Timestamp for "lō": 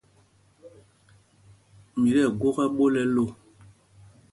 3.15-3.25